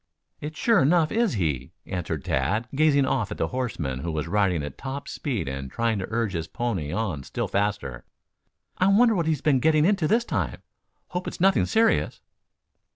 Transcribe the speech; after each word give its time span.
"It 0.39 0.57
sure 0.57 0.81
enough 0.81 1.11
is 1.11 1.33
he," 1.33 1.73
answered 1.85 2.25
Tad, 2.25 2.67
gazing 2.73 3.05
off 3.05 3.29
at 3.31 3.37
the 3.37 3.49
horseman 3.49 3.99
who 3.99 4.11
was 4.11 4.27
riding 4.27 4.63
at 4.63 4.75
top 4.75 5.07
speed 5.07 5.47
and 5.47 5.69
trying 5.69 5.99
to 5.99 6.07
urge 6.09 6.33
his 6.33 6.47
pony 6.47 6.91
on 6.91 7.21
still 7.21 7.47
faster. 7.47 8.03
"I 8.79 8.87
wonder 8.87 9.13
what 9.13 9.27
he 9.27 9.33
has 9.33 9.41
been 9.41 9.59
getting 9.59 9.85
into 9.85 10.07
this 10.07 10.25
time. 10.25 10.63
Hope 11.09 11.27
it's 11.27 11.39
nothing 11.39 11.67
serious." 11.67 12.19